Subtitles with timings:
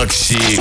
[0.00, 0.58] Макси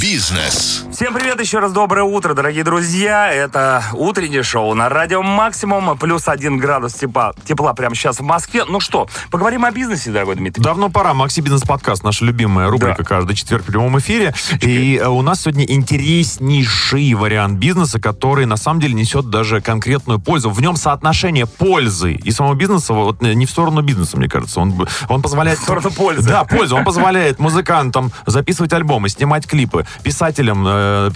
[0.00, 0.84] Бизнес.
[0.94, 3.28] Всем привет, еще раз доброе утро, дорогие друзья.
[3.28, 5.98] Это утреннее шоу на радио Максимум.
[5.98, 8.64] Плюс один градус тепла, тепла прямо сейчас в Москве.
[8.64, 10.62] Ну что, поговорим о бизнесе, дорогой Дмитрий.
[10.62, 11.12] Давно пора.
[11.12, 13.04] Макси Бизнес-подкаст, наша любимая рубрика Да.
[13.04, 14.34] каждый четверг в прямом эфире.
[14.60, 20.20] И э, у нас сегодня интереснейший вариант бизнеса, который на самом деле несет даже конкретную
[20.20, 20.50] пользу.
[20.50, 24.60] В нем соотношение пользы и самого бизнеса вот э, не в сторону бизнеса, мне кажется.
[24.60, 25.58] Он, он позволяет...
[25.58, 26.30] В сторону пользы.
[26.30, 26.76] Да, пользу.
[26.76, 31.10] Он позволяет музыкантам записывать альбомы, снимать клипы, писателям э,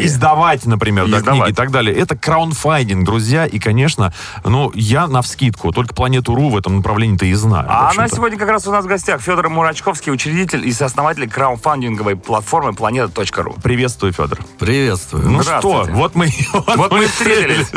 [0.00, 1.40] издавать, например, да, Издавать.
[1.40, 1.96] книги и так далее.
[1.96, 3.46] Это краунфайдинг, друзья.
[3.46, 4.12] И, конечно,
[4.44, 7.66] ну, я навскидку только планету.ру в этом направлении-то и знаю.
[7.68, 9.20] А она сегодня как раз у нас в гостях.
[9.20, 13.56] Федор Мурачковский, учредитель и сооснователь краундфандинговой платформы планета.ру.
[13.62, 14.38] Приветствую, Федор.
[14.58, 15.28] Приветствую.
[15.30, 16.28] Ну что, вот мы,
[16.76, 17.70] Вот мы и встретились.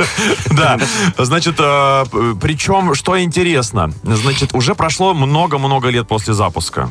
[0.51, 0.79] Да,
[1.17, 2.05] значит, э,
[2.41, 6.89] причем, что интересно, значит, уже прошло много-много лет после запуска.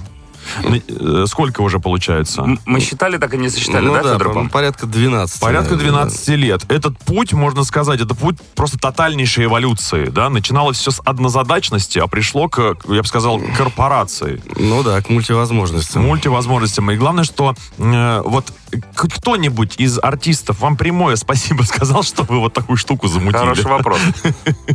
[0.88, 2.46] Э, Сколько уже получается?
[2.66, 4.32] Мы считали, так и не сосчитали, ну да, да, Федор?
[4.32, 5.40] по- порядка 12.
[5.40, 6.64] Порядка наверное, 12 лет.
[6.68, 10.28] Этот путь, можно сказать, это путь просто тотальнейшей эволюции, да?
[10.30, 14.42] Начиналось все с однозадачности, а пришло к, я бы сказал, к корпорации.
[14.56, 16.02] Ну да, к мультивозможностям.
[16.04, 16.90] мультивозможностям.
[16.90, 18.52] И главное, что э, вот
[18.94, 23.38] хоть кто-нибудь из артистов вам прямое спасибо сказал, что вы вот такую штуку замутили.
[23.38, 24.00] Хороший вопрос.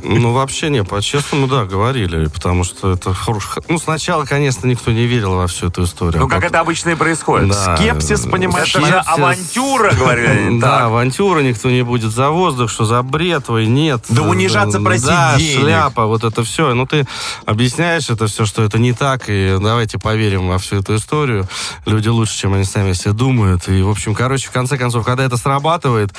[0.04, 3.62] Ну вообще не, по-честному, да, говорили, потому что это хороший...
[3.68, 6.22] Ну сначала, конечно, никто не верил во всю эту историю.
[6.22, 7.54] Ну, а как это обычно и происходит.
[7.54, 10.60] Скепсис, понимаешь, Это же авантюра, говорили.
[10.68, 14.06] Да, авантюра, никто не будет за воздух, что за бред, ой, нет.
[14.10, 16.74] Да унижаться, просить Да, шляпа, вот это все.
[16.74, 17.06] Ну, ты
[17.46, 21.48] объясняешь это все, что это не так, и давайте поверим во всю эту историю.
[21.86, 23.68] Люди лучше, чем они сами себе думают.
[23.68, 26.12] И, в общем, короче, в конце концов, когда это срабатывает,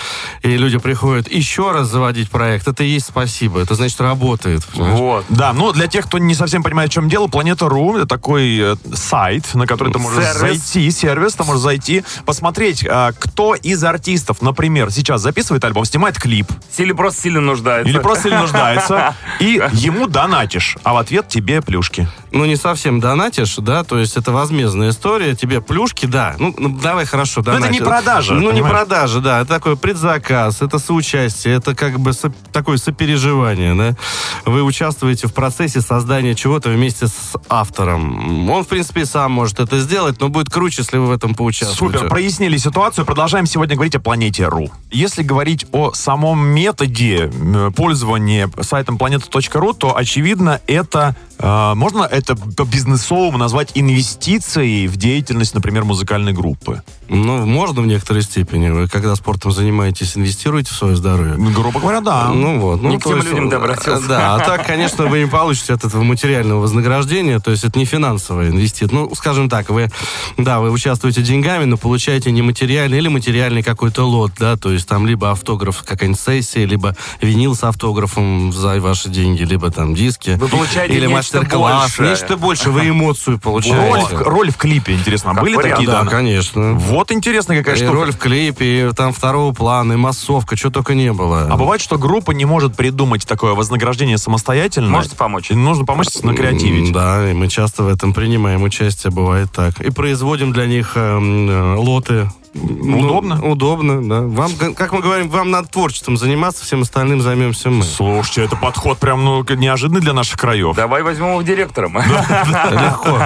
[0.43, 3.61] и люди приходят еще раз заводить проект, это и есть спасибо.
[3.61, 4.65] Это значит, работает.
[4.67, 4.99] понимаешь?
[4.99, 5.25] Вот.
[5.29, 8.77] Да, ну для тех, кто не совсем понимает, в чем дело, Планета.ру это такой э,
[8.95, 10.41] сайт, на который ты можешь Сервис.
[10.41, 16.19] зайти, сервис, ты можешь зайти, посмотреть, а, кто из артистов, например, сейчас записывает альбом, снимает
[16.19, 17.91] клип, Или просто сильно нуждается.
[17.91, 22.09] или просто сильно нуждается, и ему донатишь, а в ответ тебе плюшки.
[22.31, 26.69] Ну, не совсем донатишь, да, то есть это возмездная история, тебе плюшки, да, ну, ну,
[26.69, 28.75] давай хорошо, Но это не продажа, Ну, не понимаешь?
[28.77, 33.97] продажа, да, это такой предзаказ, это соучастие, это как бы со- такое сопереживание, да.
[34.45, 38.49] Вы участвуете в процессе создания чего-то вместе с автором.
[38.51, 41.99] Он, в принципе, сам может это сделать, но будет круче, если вы в этом поучаствуете.
[41.99, 43.05] Супер, прояснили ситуацию.
[43.05, 44.71] Продолжаем сегодня говорить о планете РУ.
[44.91, 52.37] Если говорить о самом методе м, пользования сайтом planeta.ru, то, очевидно, это э, можно это
[52.37, 56.82] по-бизнесовому назвать инвестицией в деятельность, например, музыкальной группы.
[57.09, 58.69] Ну, можно в некоторой степени.
[58.69, 61.34] Вы, когда спортом занимаетесь, инвестируете в свое здоровье.
[61.38, 62.28] Ну, грубо говоря, да.
[62.28, 62.82] Ну вот.
[62.82, 64.09] Ну, Не к тем есть, людям ты э, обратился.
[64.09, 67.84] Да, а так, конечно, вы не получите от этого материального вознаграждения, то есть это не
[67.84, 68.94] финансовое инвестиция.
[68.94, 69.91] Ну, скажем так, вы,
[70.37, 74.87] да, вы участвуете деньгами, но получаете не материальный или материальный какой-то лот, да, то есть
[74.87, 80.31] там либо автограф, какая-нибудь сессия, либо винил с автографом за ваши деньги, либо там диски.
[80.38, 81.81] Вы получаете или нечто мастер-класс.
[81.99, 82.11] большее.
[82.11, 84.16] Нечто больше, вы эмоцию Роль, получаете.
[84.16, 85.34] в, роль в клипе, интересно.
[85.34, 86.11] Как Были вариант, такие, Да, да?
[86.11, 86.72] конечно.
[86.75, 87.93] Вот интересная какая И штука.
[87.93, 91.47] роль в клипе, и там второго плана, и массовка, что только не было.
[91.50, 94.89] А бывает, что группа не может придумать такое вознаграждение самостоятельно.
[94.91, 95.50] Можете помочь?
[95.50, 96.89] И нужно помочь накреативить.
[96.89, 99.81] М, Да, и мы часто в этом принимаем участие, бывает так.
[99.81, 102.31] И производим для них эм, э, лоты.
[102.54, 103.42] Ну, Удобно?
[103.44, 104.22] удобно, да.
[104.22, 107.84] Вам, как мы говорим, вам надо творчеством заниматься, всем остальным займемся мы.
[107.84, 110.75] Слушайте, это подход прям ну, неожиданный для наших краев.
[110.76, 111.97] Давай возьмем его директором.
[111.98, 113.19] Легко.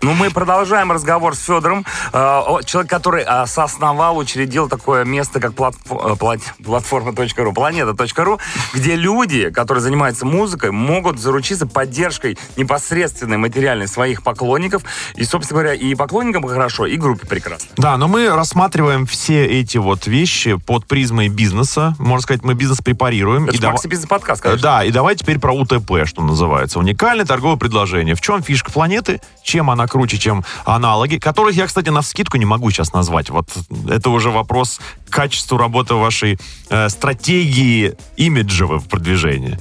[0.00, 1.84] Ну, мы продолжаем разговор с Федором.
[2.12, 8.38] Э, Человек, который э, соосновал, учредил такое место, как э, плат- платформа.ру, планета.ру,
[8.74, 14.82] где люди, которые занимаются музыкой, могут заручиться поддержкой непосредственной материальной своих поклонников.
[15.16, 17.68] И, собственно говоря, и поклонникам хорошо, и группе прекрасно.
[17.76, 21.96] Да, но мы рассматриваем все эти вот вещи под призмой бизнеса.
[21.98, 23.46] Можно сказать, мы бизнес препарируем.
[23.46, 24.62] Это И дава- Бизнес-подкаст, конечно.
[24.62, 26.78] Да, и давай теперь про УТП, что называется.
[26.78, 28.14] Уникальное торговое предложение.
[28.14, 29.20] В чем фишка планеты?
[29.42, 31.18] Чем она круче, чем аналоги?
[31.18, 33.30] Которых я, кстати, на вскидку не могу сейчас назвать.
[33.30, 33.48] Вот
[33.88, 36.38] это уже вопрос к качеству работы вашей
[36.70, 39.58] э, стратегии имиджевой в продвижении.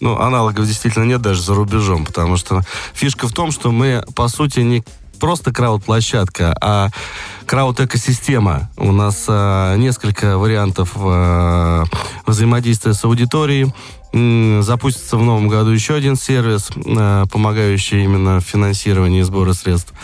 [0.00, 2.62] Ну, аналогов действительно нет даже за рубежом, потому что
[2.94, 4.84] фишка в том, что мы, по сути, не
[5.22, 6.88] просто крауд-площадка, а
[7.46, 8.70] крауд-экосистема.
[8.76, 11.84] У нас а, несколько вариантов а,
[12.26, 13.72] взаимодействия с аудиторией.
[14.12, 18.40] Запустится в новом году еще один сервис, а, помогающий именно
[19.20, 19.94] и сбора средств.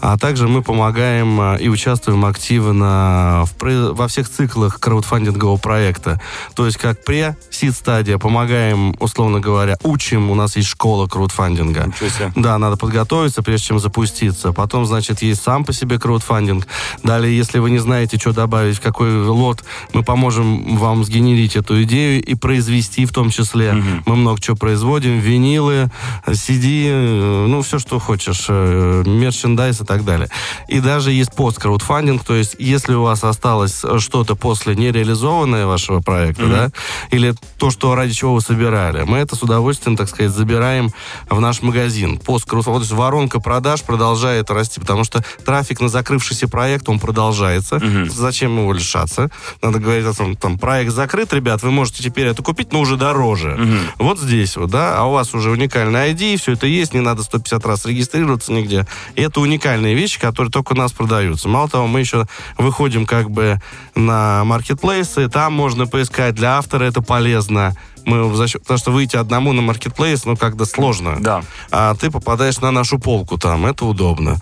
[0.00, 6.20] А также мы помогаем а, и участвуем активно в, во всех циклах краудфандингового проекта.
[6.54, 10.30] То есть как пре-сид-стадия помогаем, условно говоря, учим.
[10.30, 11.92] У нас есть школа краудфандинга.
[12.36, 14.52] Да, надо подготовиться, прежде чем запуститься.
[14.52, 16.66] Потом, значит, есть сам по себе краудфандинг.
[17.02, 21.82] Далее, если вы не знаете, что добавить, в какой лот, мы поможем вам сгенерить эту
[21.84, 23.72] идею и произвести в том числе.
[24.06, 25.18] Мы много чего производим.
[25.18, 25.90] Винилы,
[26.26, 28.46] CD, э, ну, все, что хочешь.
[28.48, 30.28] э, Мерчендайз так далее.
[30.68, 36.46] И даже есть пост-краудфандинг, то есть если у вас осталось что-то после нереализованное вашего проекта,
[36.46, 36.70] да,
[37.10, 40.90] или то, что ради чего вы собирали, мы это с удовольствием, так сказать, забираем
[41.30, 42.18] в наш магазин.
[42.18, 47.80] Пост-краудфандинг, то есть воронка продаж продолжает расти, потому что трафик на закрывшийся проект, он продолжается.
[48.08, 49.30] Зачем его лишаться?
[49.62, 52.96] Надо говорить о том, там, проект закрыт, ребят, вы можете теперь это купить, но уже
[52.96, 53.58] дороже.
[53.98, 57.22] Вот здесь вот, да, а у вас уже уникальный ID, все это есть, не надо
[57.22, 58.86] 150 раз регистрироваться нигде.
[59.14, 59.40] И это
[59.76, 61.48] уникальные вещи, которые только у нас продаются.
[61.48, 62.26] Мало того, мы еще
[62.56, 63.60] выходим как бы
[63.94, 67.74] на маркетплейсы, там можно поискать, для автора это полезно.
[68.06, 71.16] Мы за счет, потому что выйти одному на маркетплейс, ну, как-то сложно.
[71.20, 71.42] Да.
[71.72, 74.36] А ты попадаешь на нашу полку там, это удобно.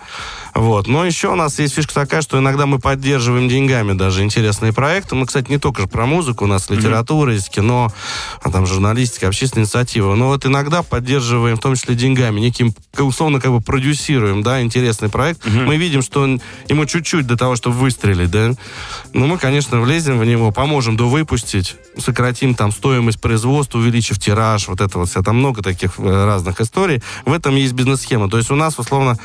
[0.55, 0.87] Вот.
[0.87, 5.14] Но еще у нас есть фишка такая, что иногда мы поддерживаем деньгами даже интересные проекты.
[5.14, 7.90] Мы, кстати, не только же про музыку, у нас литература, есть кино,
[8.43, 10.14] а там журналистика, общественная инициатива.
[10.14, 15.08] Но вот иногда поддерживаем, в том числе деньгами, неким, условно, как бы продюсируем, да, интересный
[15.08, 15.40] проект.
[15.46, 18.50] Мы видим, что он- ему чуть-чуть до того, чтобы выстрелить, да.
[19.14, 24.81] Ну, мы, конечно, влезем в него, поможем довыпустить, сократим там стоимость производства, увеличив тираж, вот
[24.81, 25.23] это вот все.
[25.23, 27.03] Там много таких э, разных историй.
[27.25, 28.29] В этом есть бизнес-схема.
[28.29, 29.19] То есть у нас, условно,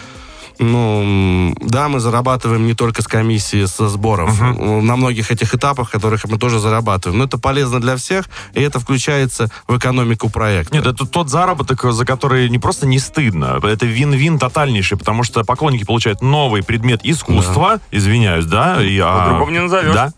[0.60, 4.40] ну, да, мы зарабатываем не только с комиссии, со сборов.
[4.42, 7.20] На многих этих этапах, которых мы тоже зарабатываем.
[7.20, 10.76] Но это полезно для всех, и это включается в экономику проекта.
[10.76, 15.46] Нет, это тот заработок, за который не просто не стыдно, это вин-вин тотальнейший, потому что
[15.46, 18.84] поклонники получают новый предмет искусства, извиняюсь, да?
[18.84, 19.94] И, а- По-другому не назовешь.
[19.94, 20.12] Да.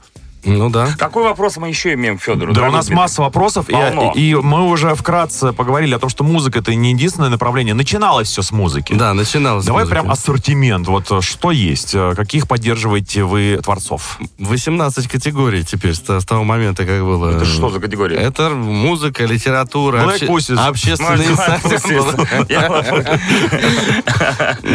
[0.43, 0.89] Ну да.
[0.97, 2.53] Какой вопрос мы еще имеем к Федору?
[2.53, 4.11] Да, у нас масса вопросов, и, Полно.
[4.15, 7.73] и мы уже вкратце поговорили о том, что музыка это не единственное направление.
[7.73, 8.93] Начиналось все с музыки.
[8.93, 9.63] Да, начиналось.
[9.63, 10.87] с Давай прям ассортимент.
[10.87, 11.93] Вот э, что есть?
[11.93, 14.19] Э, Каких поддерживаете вы творцов?
[14.39, 17.35] 18 категорий теперь с, с того момента, как было.
[17.35, 18.17] Это что за категория?
[18.17, 20.57] Это музыка, литература, Black Pussies.
[20.57, 21.29] общественные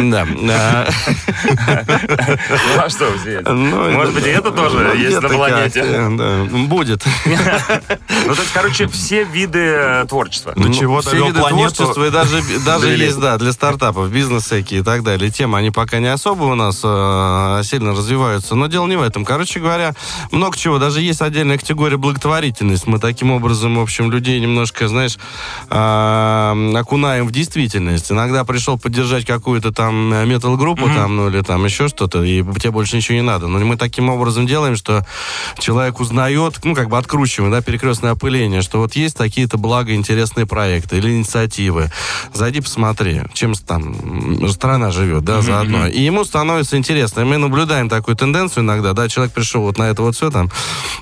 [0.07, 0.25] Да.
[0.27, 0.51] Ну
[2.81, 3.05] а что,
[3.53, 5.81] ну, Может быть, и это тоже ну, есть на планете?
[5.81, 7.03] как, да, Будет.
[8.27, 10.53] Ну, то есть, короче, все виды э, творчества.
[10.55, 11.75] До чего Ну, все довел виды планету?
[11.75, 15.29] творчества и даже, даже есть, да, для стартапов, бизнес всякие и так далее.
[15.31, 19.23] Темы, они пока не особо у нас э, сильно развиваются, но дело не в этом.
[19.23, 19.93] Короче говоря,
[20.31, 20.77] много чего.
[20.79, 22.85] Даже есть отдельная категория благотворительность.
[22.87, 25.17] Мы таким образом, в общем, людей немножко, знаешь,
[25.69, 28.11] э, окунаем в действительность.
[28.11, 32.71] Иногда пришел поддержать какую-то там э, метал-группу там, ну или там еще что-то, и тебе
[32.71, 33.47] больше ничего не надо.
[33.47, 35.05] Но мы таким образом делаем, что
[35.59, 40.45] человек узнает, ну, как бы откручиваем, да, перекрестное опыление, что вот есть такие-то благо интересные
[40.45, 41.91] проекты или инициативы.
[42.33, 45.87] Зайди, посмотри, чем там страна живет, да, заодно.
[45.87, 47.21] И ему становится интересно.
[47.21, 50.49] И мы наблюдаем такую тенденцию иногда, да, человек пришел вот на это вот все, там,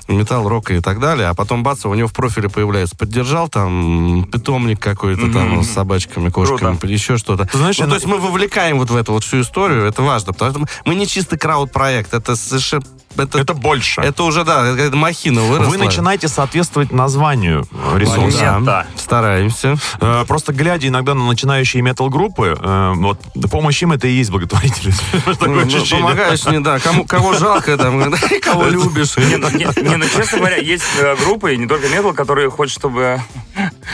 [0.08, 4.24] металл, рок и так далее, а потом бац, у него в профиле появляется, поддержал там
[4.30, 7.46] питомник какой-то там с собачками, кошками, еще что-то.
[7.46, 10.32] Ты знаешь, Ну, то есть мы вовлекаем вот в эту вот всю историю, это важно,
[10.32, 12.84] потому что мы- мы не чистый крауд-проект, это совершенно...
[13.16, 14.00] Это, Это больше.
[14.00, 15.70] это уже, да, это махина выросла.
[15.70, 18.58] Вы начинаете соответствовать названию ресурса.
[18.60, 18.86] да, Да.
[18.96, 19.76] Стараемся.
[20.00, 23.18] Э, Просто глядя иногда на начинающие метал-группы, э, вот
[23.50, 25.02] помощь им это и есть благотворительность.
[25.26, 29.16] Ну, ну, помогаешь не, да, кому, кого жалко, там, кого любишь.
[29.16, 32.50] Не, ну, не, не, ну, честно говоря, есть э, группы, и не только метал, которые
[32.50, 33.20] хочет, чтобы...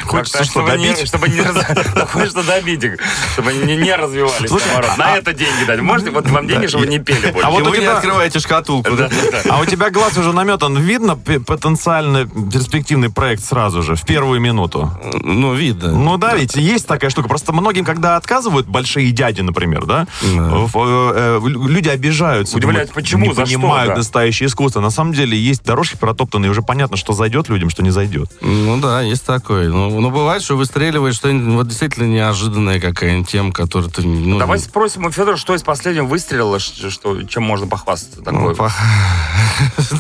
[0.05, 1.07] Хочется что, чтобы не- добить?
[1.07, 1.67] чтобы не раз-
[2.13, 2.99] Хочется добить их,
[3.33, 4.49] чтобы они не, не развивались.
[4.49, 4.99] Слушай, наоборот.
[4.99, 5.81] На это деньги дать.
[5.81, 7.47] Можете, вот вам деньги, чтобы не пели больше.
[7.47, 8.95] А вот И у вы не открываете шкатулку.
[8.97, 9.09] да?
[9.49, 10.77] А у тебя глаз уже наметан.
[10.79, 14.91] Видно потенциально перспективный проект сразу же, в первую минуту?
[15.23, 15.93] Ну, видно.
[15.93, 17.29] Ну да, ведь есть такая штука.
[17.29, 22.57] Просто многим, когда отказывают большие дяди, например, да, э, люди обижаются.
[22.57, 24.81] Удивляются, думают, почему, Не за что, понимают настоящее искусство.
[24.81, 28.31] На самом деле есть дорожки протоптанные, уже понятно, что зайдет людям, что не зайдет.
[28.41, 29.71] Ну да, есть такое.
[29.91, 34.03] Ну, но бывает, что выстреливает что-нибудь вот действительно неожиданная какая-нибудь тема, которую ты...
[34.03, 38.19] Ну, Давай спросим у Федора, что из последнего выстрелило, что, чем можно похвастаться.
[38.19, 38.55] ну, Такое.
[38.55, 38.73] по-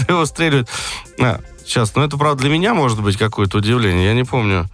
[0.12, 0.68] его стреливают.
[1.20, 4.06] А, сейчас, ну это, правда, для меня может быть какое-то удивление.
[4.06, 4.68] Я не помню.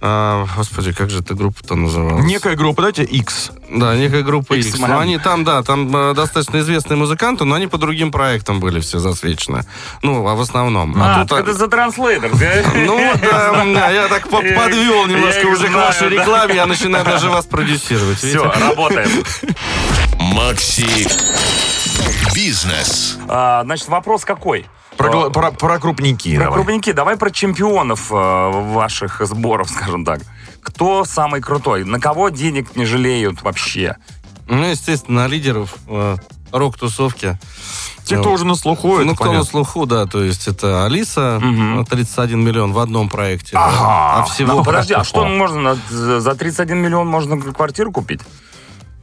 [0.00, 2.24] А, господи, как же эта группа-то называлась?
[2.24, 3.50] Некая группа, дайте X.
[3.70, 4.68] Да, некая группа X.
[4.68, 4.88] X-Man.
[4.88, 8.80] Ну, они там, да, там э, достаточно известные музыканты, но они по другим проектам были
[8.80, 9.64] все засвечены.
[10.02, 10.94] Ну, а в основном.
[11.00, 12.70] А, тут, так это за транслейтер, да?
[12.74, 17.46] Ну, да, да, я так подвел немножко уже к вашей рекламе, я начинаю даже вас
[17.46, 18.18] продюсировать.
[18.18, 19.08] Все, работаем.
[20.18, 21.08] Макси
[22.34, 23.18] Бизнес.
[23.28, 24.66] А, значит, вопрос какой?
[24.96, 26.56] Про, про- про крупники Про давай.
[26.58, 30.20] крупники, давай про чемпионов э, ваших сборов, скажем так.
[30.62, 31.84] Кто самый крутой?
[31.84, 33.96] На кого денег не жалеют вообще?
[34.48, 36.16] Ну, естественно, на лидеров э,
[36.52, 37.38] рок-тусовки.
[38.04, 39.44] Те, кто уже на слуху, ну, это кто на понятно.
[39.50, 43.56] слуху, да, то есть это Алиса, э, 31 миллион в одном проекте.
[43.56, 44.20] Ага.
[44.20, 44.54] А всего...
[44.54, 48.20] Ну, подожди, а что можно на- за за 31 миллион можно квартиру купить?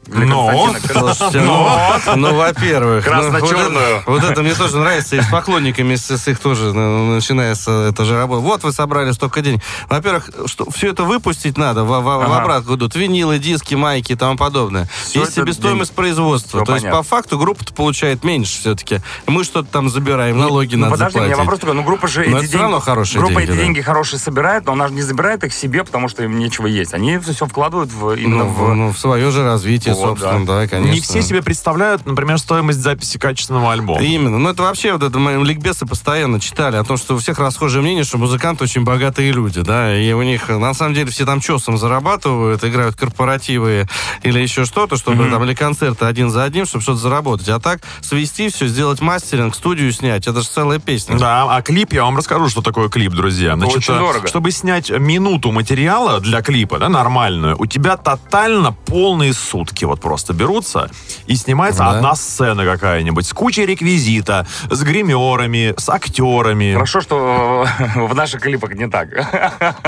[0.08, 0.74] Но.
[0.92, 1.68] Слушайте, ну,
[2.16, 4.04] ну, во-первых, ну, Красно-черную.
[4.06, 7.16] вот, это, вот это мне тоже нравится, и с поклонниками, с, с их тоже ну,
[7.16, 8.42] начинается это же работа.
[8.42, 9.62] Вот вы собрали столько денег.
[9.90, 12.42] Во-первых, что, все это выпустить надо в, в, в Ага.
[12.42, 12.96] обратку идут.
[12.96, 14.90] Винилы, диски, майки и тому подобное.
[15.06, 16.66] Всё Есть себестоимость производства.
[16.66, 19.00] То есть, по факту, группа-то получает меньше все-таки.
[19.28, 21.38] Мы что-то там забираем, налоги Ну, надо подожди, у меня заплатить.
[21.46, 21.76] вопрос такой.
[21.76, 23.64] Ну, группа же Но эти равно хорошие группа деньги, эти да.
[23.64, 26.94] деньги хорошие собирает, но она же не забирает их себе, потому что им нечего есть.
[26.94, 28.58] Они все вкладывают в, именно Ну, в...
[28.60, 30.94] в, ну, в свое же развитие, Вот, собственно, да, конечно.
[30.94, 34.02] Не все себе представляют, например, стоимость записи качественного альбома.
[34.02, 34.40] Именно.
[34.40, 37.82] Ну, это вообще вот это мои ликбесы постоянно читали о том, что у всех расхожее
[37.82, 41.42] мнение, что музыканты очень богатые люди, да, и у них, на самом деле, все там
[41.42, 43.88] чесом зарабатывают, играют корпоративы
[44.24, 47.50] или еще что-то, чтобы там, или концерты один за одним, чтобы что-то заработать.
[47.50, 51.18] А так свести все, сделать мастеринг, студию снять, это же целая песня.
[51.18, 53.56] Да, а клип, я вам расскажу, что такое клип, друзья.
[53.56, 54.28] Значит, очень э, дорого.
[54.28, 60.34] Чтобы снять минуту материала для клипа, да, нормальную, у тебя тотально полные сутки вот просто
[60.34, 60.90] берутся,
[61.28, 61.92] и снимается Да.
[61.92, 66.74] одна сцена какая-нибудь с кучей реквизита, с гримерами, с актерами.
[66.74, 69.10] Хорошо, что э, в наших клипах не так.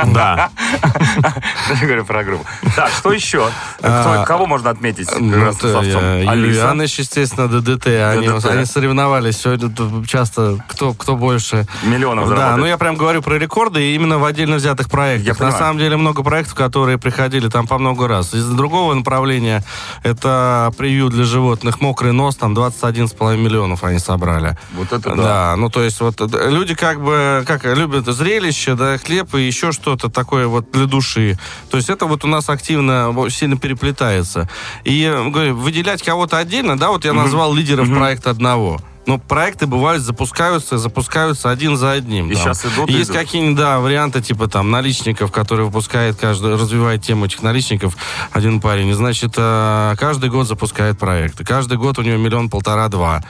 [0.05, 0.49] Да.
[1.81, 2.45] Я говорю про группу.
[2.75, 3.49] Так, что еще?
[3.81, 5.09] А, Кого можно отметить?
[5.19, 5.35] Ну.
[5.35, 7.87] Иванович, естественно, ДДТ.
[7.87, 9.71] Они, соревновались сегодня
[10.05, 11.65] часто, кто, кто больше.
[11.83, 15.39] Миллионов Да, ну я прям говорю про рекорды и именно в отдельно взятых проектах.
[15.39, 18.33] На самом деле много проектов, которые приходили там по много раз.
[18.33, 19.63] Из другого направления
[20.03, 24.57] это превью для животных «Мокрый нос», там 21,5 миллионов они собрали.
[24.73, 25.23] Вот это да.
[25.23, 29.41] Да, ну то есть вот э, люди как бы как любят зрелище, да, хлеб и
[29.41, 31.37] еще что-то такое вот для души.
[31.69, 34.49] То есть это вот у нас активно сильно переплетается.
[34.83, 38.79] И э, говорю, выделять кого-то отдельно, да, вот я назвал лидеров проекта одного.
[39.05, 42.31] Но проекты бывают запускаются, запускаются один за одним.
[42.31, 42.43] И там.
[42.43, 47.41] щас идут, Есть какие-нибудь, да, варианты типа там наличников, которые выпускает каждый, развивает тему этих
[47.43, 47.95] наличников
[48.31, 48.89] один парень.
[48.89, 51.43] И, значит, э, каждый год запускает проекты.
[51.43, 53.23] Каждый год у него миллион полтора-два.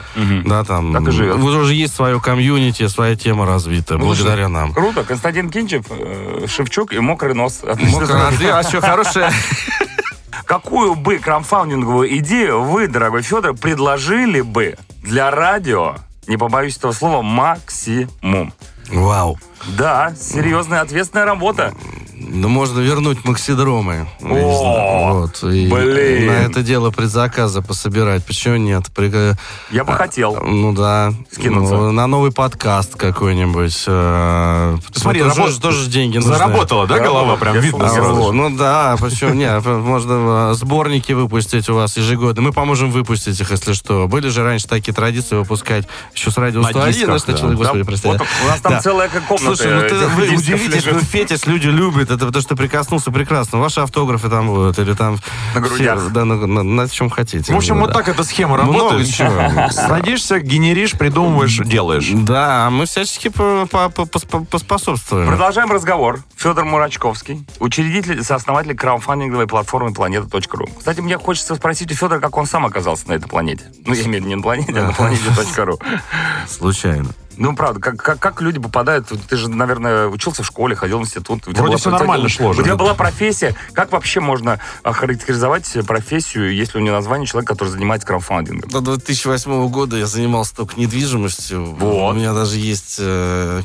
[0.44, 0.92] Да, там.
[0.92, 1.36] Так и живет.
[1.36, 4.72] Уже есть свое комьюнити, своя тема развита, Ну, благодаря слушай, нам.
[4.72, 5.04] Круто.
[5.04, 7.60] Константин Кинчев, э, Шевчук и мокрый нос.
[7.64, 8.46] Ну, сработали.
[8.46, 9.32] а что, хорошая...
[10.44, 15.94] Какую бы краудфандинговую идею вы, дорогой Федор, предложили бы для радио,
[16.26, 18.52] не побоюсь этого слова, максимум?
[18.90, 19.38] Вау.
[19.66, 21.72] Да, серьезная, ответственная работа.
[22.28, 24.08] Ну, можно вернуть максидромы.
[24.22, 25.44] О, вот.
[25.44, 26.26] И блин.
[26.26, 28.24] На это дело предзаказы пособирать.
[28.24, 28.84] Почему нет?
[28.94, 29.12] При-
[29.70, 30.34] Я бы хотел.
[30.42, 31.12] Ну да.
[31.30, 31.74] Скинуться.
[31.76, 33.84] Ну, на новый подкаст какой-нибудь.
[33.86, 36.32] э, Смотри, тоже, работ- тоже деньги нужны.
[36.32, 37.36] Заработала, да, голова?
[37.36, 38.32] Прям Я видно А, сразу.
[38.32, 39.64] ну да, почему нет?
[39.66, 42.42] Можно э, сборники выпустить у вас ежегодно.
[42.42, 44.08] Мы поможем выпустить их, если что.
[44.08, 46.92] Были же раньше такие традиции выпускать еще с радио На 101.
[46.92, 47.32] дисках, знаешь, да.
[47.32, 48.08] начали, господи, Да, прости.
[48.08, 48.80] вот у нас там Да.
[48.80, 49.55] целая как комната.
[49.56, 50.92] Слушай, ну ты, вы дисков удивитесь, лежит.
[50.94, 53.58] ну Фетис люди любят, это потому что прикоснулся прекрасно.
[53.58, 55.18] Ваши автографы там будут, или там...
[55.54, 56.00] На грудях.
[56.00, 57.52] все, Да, на, на- на чем хотите.
[57.52, 57.94] В общем, вот Да.
[57.94, 59.08] так эта схема Много работает.
[59.08, 59.68] чего.
[59.70, 62.08] Садишься, генеришь, придумываешь, делаешь.
[62.12, 65.26] Да, мы всячески по- по- по- пос- поспособствуем.
[65.28, 66.20] Продолжаем разговор.
[66.36, 70.68] Федор Мурачковский, учредитель и сооснователь краудфандинговой платформы планета.ру.
[70.78, 73.64] Кстати, мне хочется спросить у Федора, как он сам оказался на этой планете.
[73.84, 75.78] Ну, я имею в виду не на планете, а на планете.ру.
[76.48, 77.08] Случайно.
[77.36, 79.06] Ну, правда, как, как, как люди попадают?
[79.28, 81.46] Ты же, наверное, учился в школе, ходил в институт.
[81.46, 82.50] У Вроде была- тебя- нормально шло.
[82.50, 83.54] У тебя была профессия.
[83.72, 88.68] Как вообще можно охарактеризовать профессию, если у нее название человек, который занимается краудфандингом?
[88.70, 91.64] До 2008 года я занимался только недвижимостью.
[91.74, 92.12] Вот.
[92.14, 93.62] У меня даже есть э,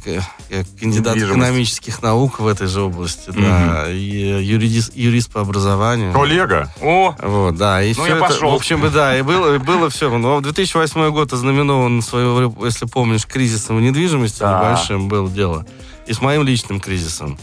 [0.49, 3.29] э, кандидат экономических наук в этой же области.
[3.31, 6.13] Да, и э, юридис- юрист по образованию.
[6.13, 6.71] Коллега.
[6.81, 8.51] О, Вот, да, и Ну, все я это, пошел.
[8.51, 10.09] в общем, да, и было, и было все.
[10.17, 13.25] Но 2008 год ознаменован своего, если помнишь,
[13.61, 14.57] кризисом недвижимости Да.
[14.59, 15.65] небольшим было дело.
[16.07, 17.37] И с моим личным кризисом.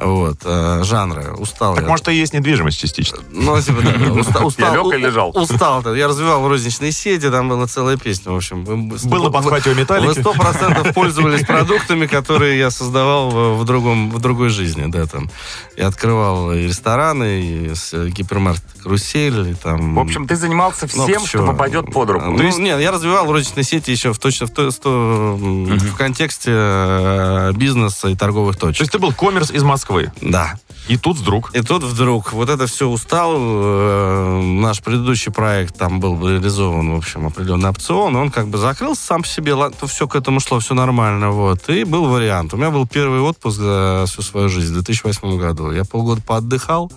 [0.00, 1.34] Вот, э, жанра.
[1.38, 1.88] Устал Так я.
[1.88, 3.18] может и есть недвижимость частично.
[3.32, 3.90] Ну, типа, да,
[4.20, 4.74] уста- устал.
[4.90, 5.30] лег и лежал.
[5.34, 5.94] Устал.
[5.94, 8.64] Я развивал розничные сети, там была целая песня, в общем.
[8.64, 8.76] Вы-
[9.08, 10.20] Было вы- подхватывая Вы металлики.
[10.20, 15.28] сто процентов пользовались продуктами, которые я создавал в, в другом, в другой жизни, да, там.
[15.76, 19.96] Я открывал и рестораны, и э, гипермаркет «Карусель», и там...
[19.96, 21.46] в общем, ты занимался много всем, что чего.
[21.48, 22.26] попадет под руку.
[22.26, 27.52] Ну, нет, я развивал розничные сети еще в, точно в, то- сто- в контексте э,
[27.54, 28.80] бизнеса и торговых То точек.
[28.82, 29.87] есть ты был коммерс из Москвы.
[29.88, 30.12] Москвы.
[30.20, 30.54] Да.
[30.88, 31.54] И тут вдруг.
[31.54, 33.34] И тут вдруг вот это все устал.
[33.38, 38.16] э, Наш предыдущий проект там был реализован, в общем, определенный опцион.
[38.16, 39.54] Он как бы закрылся сам по себе.
[39.54, 41.30] ладно, Все к этому шло, все нормально.
[41.30, 41.68] Вот.
[41.68, 42.54] И был вариант.
[42.54, 45.72] У меня был первый отпуск за всю свою жизнь в 2008 году.
[45.72, 46.90] Я полгода поотдыхал.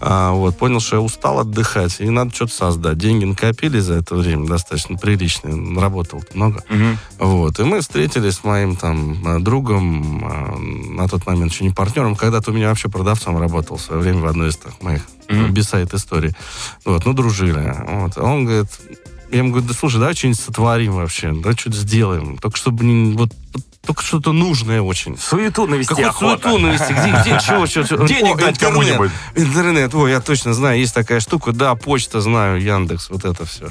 [0.00, 2.98] А, вот, понял, что я устал отдыхать, и надо что-то создать.
[2.98, 6.64] Деньги накопили за это время достаточно приличные, работал много.
[6.68, 6.98] Мгм.
[7.18, 7.60] Вот.
[7.60, 10.58] И мы встретились с моим там э, другом, э,
[10.90, 14.20] на тот момент еще не партнером, когда-то у меня вообще продавцом работал в свое время
[14.20, 15.52] в одной из так, моих Мгм.
[15.52, 16.32] бисайт историй.
[16.84, 17.74] Вот, ну, дружили.
[17.88, 18.12] Вот.
[18.16, 18.68] А он говорит,
[19.30, 22.36] я ему говорю, да слушай, давай что-нибудь сотворим вообще, давай что-то сделаем.
[22.38, 23.30] Только чтобы не, вот
[23.84, 25.18] только что-то нужное очень.
[25.18, 26.42] Суету навести Какую охота.
[26.42, 26.92] суету навести?
[26.92, 28.06] Где, где, чего, чего, чего?
[28.06, 29.10] Денег О, дать кому-нибудь.
[29.34, 33.68] Интернет, ой, я точно знаю, есть такая штука, да, почта знаю, Яндекс, вот это все,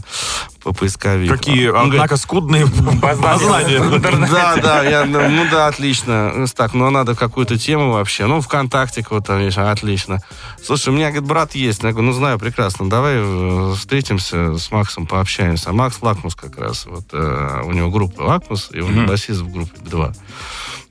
[0.63, 1.31] поисковик.
[1.31, 2.65] Какие, Он говорит, однако, скудные
[3.01, 3.79] познания.
[4.31, 6.45] да, да, я, ну ну да, отлично.
[6.55, 8.25] Так, ну надо какую-то тему вообще.
[8.27, 10.19] Ну, ВКонтакте вот там есть, отлично.
[10.63, 11.83] Слушай, у меня, говорит, брат есть.
[11.83, 12.89] Я говорю, ну знаю, прекрасно.
[12.89, 15.69] Давай э, встретимся с Максом, пообщаемся.
[15.69, 16.85] А Макс Лакмус как раз.
[16.85, 19.05] Вот э, у него группа Лакмус, и он Мгм.
[19.07, 20.13] басист в группе B2.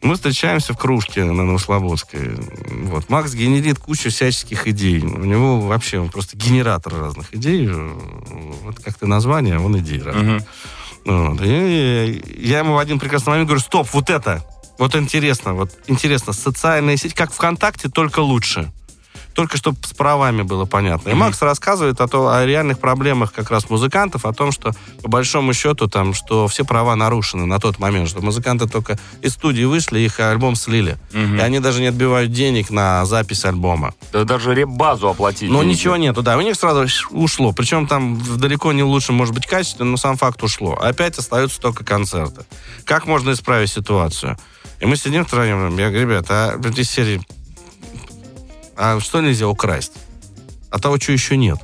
[0.02, 2.30] Мы встречаемся в кружке на Новослободской.
[2.84, 3.10] Вот.
[3.10, 5.00] Макс генерит кучу всяческих идей.
[5.02, 7.68] У него вообще он просто генератор разных идей.
[7.68, 10.24] Вот как-то название, он идеи разные.
[10.36, 10.44] Мгм.
[11.04, 11.40] Вот.
[11.42, 14.44] И я ему в один прекрасный момент говорю, стоп, вот это,
[14.78, 18.72] вот интересно, вот интересно, социальная сеть, как ВКонтакте, только лучше.
[19.34, 21.10] Только чтобы с правами было понятно.
[21.10, 21.14] И.
[21.14, 24.72] Макс рассказывает о, то, о реальных проблемах как раз музыкантов, о том, что
[25.02, 29.32] по большому счету там, что все права нарушены на тот момент, что музыканты только из
[29.32, 30.98] студии вышли, их альбом слили.
[31.12, 31.36] Мгм.
[31.36, 33.94] И они даже не отбивают денег на запись альбома.
[34.12, 35.50] Да даже реп-базу оплатить.
[35.50, 36.36] Но не ничего нету, да.
[36.36, 37.52] У них сразу ушло.
[37.52, 40.74] Причем там в далеко не лучшем, может быть, качестве, но сам факт ушло.
[40.74, 42.44] Опять остаются только концерты.
[42.84, 44.36] Как можно исправить ситуацию?
[44.80, 47.20] И мы сидим втроем, я говорю, ребята, а из серии,
[48.76, 49.92] а что нельзя украсть?
[50.70, 51.58] А того, что еще нет.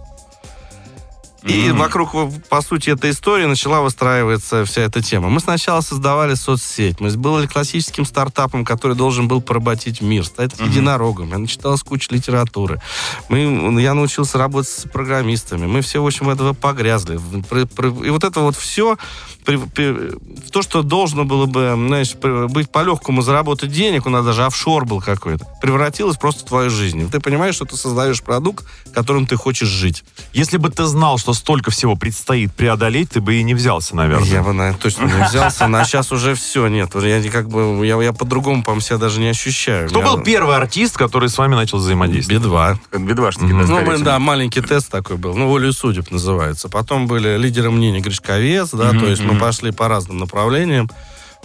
[1.46, 1.78] И Мгм.
[1.78, 2.10] вокруг,
[2.48, 5.28] по сути, этой истории начала выстраиваться вся эта тема.
[5.28, 6.98] Мы сначала создавали соцсеть.
[6.98, 10.68] Мы были классическим стартапом, который должен был поработить мир, стать Мгм.
[10.68, 11.30] единорогом.
[11.30, 12.80] Я начиталась куча литературы.
[13.28, 15.66] Мы, я научился работать с программистами.
[15.66, 17.14] Мы все, в общем, этого погрязли.
[17.14, 18.96] И вот это вот все,
[19.44, 22.14] то, что должно было бы, знаешь,
[22.50, 27.08] быть по-легкому заработать денег, у нас даже офшор был какой-то, превратилось просто в твою жизнь.
[27.08, 30.02] Ты понимаешь, что ты создаешь продукт, которым ты хочешь жить.
[30.32, 34.26] Если бы ты знал, что столько всего предстоит преодолеть, ты бы и не взялся, наверное.
[34.26, 35.68] Я бы, наверное, точно не взялся.
[35.68, 36.90] На сейчас уже все, нет.
[36.94, 39.88] Я не как бы, я, я по-другому, по себя даже не ощущаю.
[39.88, 42.42] Кто Я- был первый артист, который с вами начал взаимодействовать?
[42.42, 42.78] Би-2.
[43.06, 43.66] Бедвашники, Мгм.
[43.68, 45.34] да, Ну, да, маленький тест такой был.
[45.36, 46.68] Ну, волю судеб называется.
[46.68, 50.90] Потом были лидеры мнений Гришковец, да, то есть мы пошли по разным направлениям.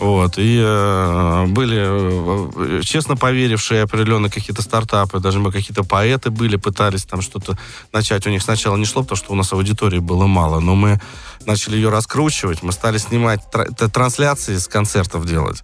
[0.02, 6.56] Вот, и э, были, э, честно поверившие определенно какие-то стартапы, даже мы какие-то поэты были,
[6.56, 7.56] пытались там что-то
[7.94, 8.26] начать.
[8.26, 11.00] У них сначала не шло, потому что у нас аудитории было мало, но мы
[11.46, 15.62] начали ее раскручивать, мы стали снимать тра- т- трансляции с концертов делать.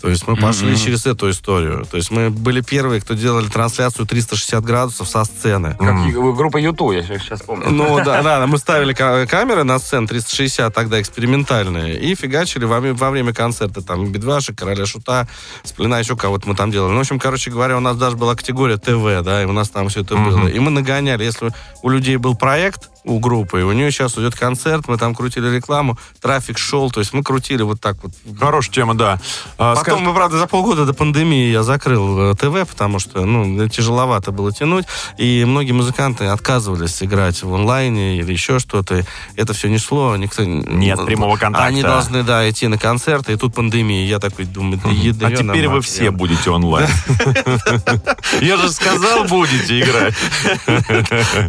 [0.00, 0.78] То есть мы пошли Мгм.
[0.78, 1.84] через эту историю.
[1.90, 5.76] То есть мы были первые, кто делали трансляцию 360 градусов со сцены.
[5.78, 7.68] Как и- группа Юту, я сейчас помню.
[7.70, 12.80] Ну да, да, мы ставили ка- камеры на сцену 360, тогда экспериментальные, и фигачили во,
[12.80, 15.28] во время концерта там Бедваши, Короля Шута,
[15.64, 16.90] Сплина, еще кого-то мы там делали.
[16.92, 19.68] Ну, в общем, короче говоря, у нас даже была категория ТВ, да, и у нас
[19.70, 20.30] там все это Мгм.
[20.30, 20.48] было.
[20.48, 21.50] И мы нагоняли, если
[21.82, 25.48] у людей был проект, у группы, и у нее сейчас идет концерт, мы там крутили
[25.48, 28.12] рекламу, трафик шел, то есть мы крутили вот так вот.
[28.38, 29.18] Хорошая тема, да.
[29.58, 33.24] А, Потом, скажи- мы, правда, за полгода до пандемии я закрыл э, ТВ, потому что,
[33.24, 34.86] ну, тяжеловато было тянуть,
[35.16, 39.04] и многие музыканты отказывались играть в онлайне или еще что-то.
[39.36, 40.44] Это все не шло, никто...
[40.44, 41.66] Нет прямого контакта.
[41.66, 44.06] Они должны, да, идти на концерты, и тут пандемия.
[44.06, 44.80] Я такой думаю,
[45.14, 46.88] да А теперь вы все будете онлайн.
[48.40, 50.14] Я же сказал, будете играть.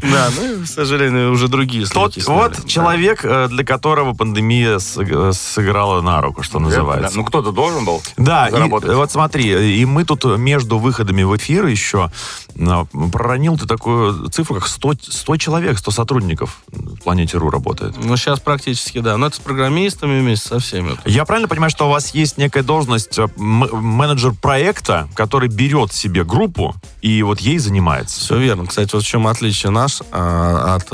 [0.02, 2.26] Да, ну, к сожалению, уже другие Тот стали.
[2.26, 7.18] вот человек, э, для которого пандемия сыг- сыграла на руку, что Да, называется.
[7.18, 8.90] Ну, кто-то должен был Да, и, заработать.
[8.90, 12.12] э, вот смотри, и мы тут между выходами в эфир еще
[12.56, 17.96] э, проронил ты такую цифру, как 100, 100 человек, 100 сотрудников в Планете.ру работает.
[18.04, 19.18] Ну, сейчас практически, да.
[19.18, 20.96] Но это с программистами вместе со всеми.
[21.06, 26.24] Я правильно понимаю, что у вас есть некая должность э, менеджер проекта, который берет себе
[26.24, 28.20] группу и вот ей занимается?
[28.20, 28.66] Все верно.
[28.66, 30.92] Кстати, вот в чем отличие наш а, от,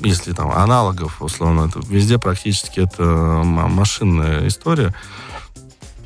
[0.00, 4.94] если там, аналогов, условно, это везде практически это машинная история.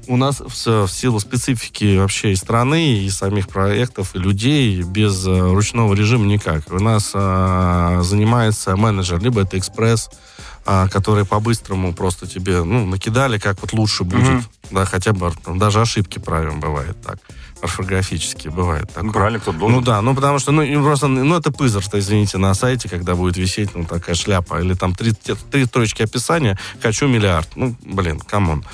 [0.09, 5.27] у нас в, в силу специфики вообще и страны, и самих проектов, и людей без
[5.27, 6.71] э, ручного режима никак.
[6.71, 10.11] У нас э, занимается менеджер, либо это экспресс,
[10.67, 14.29] э, который по-быстрому просто тебе ну, накидали, как вот лучше будет.
[14.29, 14.45] Мгм.
[14.71, 17.19] Да, хотя бы даже ошибки правим бывает так.
[17.61, 19.05] Орфографические бывает такое.
[19.05, 19.77] Ну, правильно, кто должен.
[19.77, 23.37] Ну да, ну потому что, ну, просто, ну это позор-то, извините, на сайте, когда будет
[23.37, 27.49] висеть, ну, такая шляпа, или там три, три строчки описания, хочу миллиард.
[27.55, 28.65] Ну, блин, come on,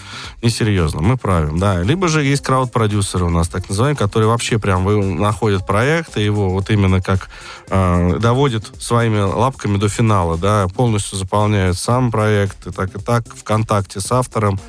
[0.41, 1.83] несерьезно, мы правим, да.
[1.83, 6.49] Либо же есть крауд-продюсеры у нас, так называемые, которые вообще прям находят проект, и его
[6.49, 7.29] вот именно как
[7.69, 13.25] э, доводят своими лапками до финала, да, полностью заполняют сам проект, и так и так,
[13.35, 14.61] в контакте с автором.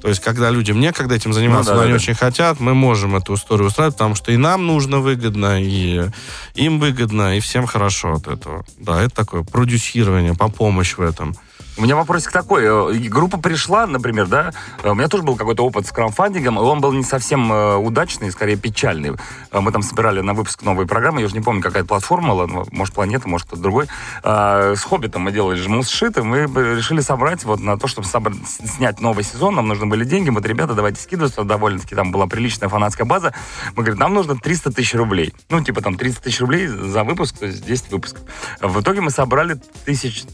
[0.00, 2.74] То есть, когда людям некогда этим заниматься, Ну да, но они да, очень хотят, мы
[2.74, 6.08] можем эту историю устраивать, потому что и нам нужно выгодно, и
[6.54, 8.64] им выгодно, и всем хорошо от этого.
[8.78, 11.34] Да, это такое продюсирование, по помощь в этом.
[11.78, 12.64] У меня вопросик такой.
[12.64, 14.50] Э, Группа пришла, например, да,
[14.82, 17.76] э, у меня тоже был какой-то опыт с краудфандингом, и он был не совсем э,
[17.76, 19.12] удачный, скорее печальный.
[19.52, 22.34] Мы там собирали на выпуск новой программы, я уже не помню, какая платформа,
[22.72, 23.86] может, Планета, может, кто-то другой.
[24.24, 26.40] А, С Хоббитом мы делали жму сшит, и мы
[26.76, 30.30] решили собрать вот на то, чтобы собра- с- снять новый сезон, нам нужны были деньги,
[30.30, 33.32] вот, ребята, давайте скидываться, довольно-таки там была приличная фанатская база.
[33.76, 35.32] Мы говорим, нам нужно 300 тысяч рублей.
[35.48, 38.22] Ну, типа там 30 тысяч рублей за выпуск, то есть 10 выпусков.
[38.60, 40.24] В итоге мы собрали тысяч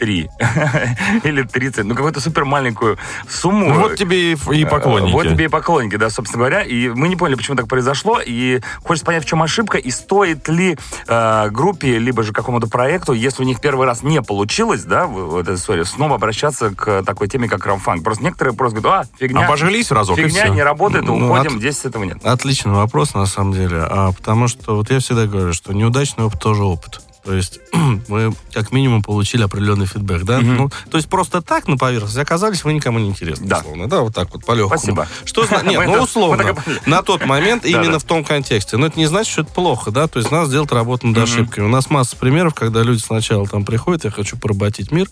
[0.00, 0.28] три
[1.24, 3.68] или 30, ну какую-то супер маленькую сумму.
[3.68, 5.10] Ну, вот тебе и, и поклонники.
[5.10, 6.62] Э, Вот тебе и поклонники, да, собственно говоря.
[6.62, 8.18] И мы не поняли, почему так произошло.
[8.24, 13.12] И хочется понять, в чем ошибка, и стоит ли э, группе, либо же какому-то проекту,
[13.12, 17.28] если у них первый раз не получилось, да, вот эта история, снова обращаться к такой
[17.28, 18.04] теме, как краудфандинг.
[18.04, 21.84] Просто некоторые просто говорят, а, фигня, Обожглись разок, фигня не работает, Ну, уходим, от- здесь
[21.84, 22.24] этого нет.
[22.24, 23.78] Отличный вопрос, на самом деле.
[23.86, 27.02] А, потому что вот я всегда говорю, что неудачный опыт тоже опыт.
[27.24, 27.60] То есть
[28.08, 30.40] вы как минимум получили определенный фидбэк, да?
[30.40, 30.56] Мгм.
[30.56, 33.58] Ну, то есть просто так на поверхности оказались, вы никому не интересны, Да.
[33.58, 33.88] условно.
[33.88, 34.78] Да, вот так вот, по легкому.
[34.78, 35.06] Спасибо.
[35.24, 36.54] Что Нет, Мы ну условно.
[36.66, 36.78] мы.
[36.86, 38.76] На тот момент именно в том контексте.
[38.76, 40.06] Но это не значит, что это плохо, да?
[40.08, 41.64] То есть надо сделать работу над ошибками.
[41.64, 45.08] У нас масса примеров, когда люди сначала там приходят, я хочу поработить мир.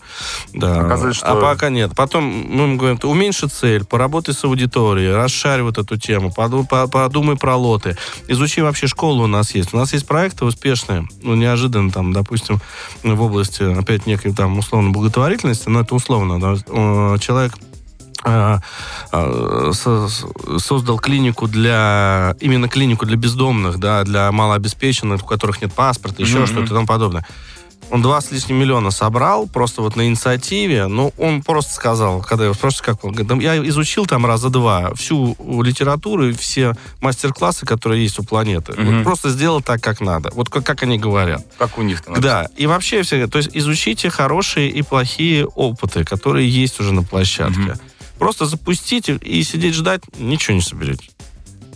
[0.53, 0.97] Да.
[1.21, 1.91] А пока нет.
[1.95, 6.87] Потом мы им говорим, уменьши цель, поработай с аудиторией, расшарь вот эту тему, поду- по-
[6.87, 7.97] подумай про лоты.
[8.27, 9.73] Изучи вообще школу у нас есть.
[9.73, 12.59] У нас есть проекты успешные, ну, неожиданно там, допустим,
[13.03, 17.53] в области, опять, некой там условно благотворительности, но это условно, да, э, человек
[18.21, 20.25] со- с-
[20.57, 26.39] создал клинику для именно клинику для бездомных, да, для малообеспеченных, у которых нет паспорта, еще
[26.39, 26.47] Мгм.
[26.47, 27.25] что-то и тому подобное.
[27.91, 30.87] Он два с лишним миллиона собрал, просто вот на инициативе.
[30.87, 34.25] Ну, он просто сказал, когда я его спрашиваю, как он, говорит, «Да я изучил там
[34.25, 38.73] раза два всю литературу и все мастер-классы, которые есть у планеты.
[38.73, 38.97] Мгм.
[38.97, 40.29] Вот просто сделал так, как надо.
[40.33, 41.45] Вот как, как они говорят.
[41.57, 42.19] Как у них там.
[42.21, 47.03] Да, и вообще все, то есть изучите хорошие и плохие опыты, которые есть уже на
[47.03, 47.59] площадке.
[47.59, 47.79] Мгм.
[48.19, 51.09] Просто запустите и сидеть ждать, ничего не соберете.